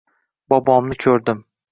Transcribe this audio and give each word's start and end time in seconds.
Bobomni 0.53 0.97
ko’rdim. 1.05 1.43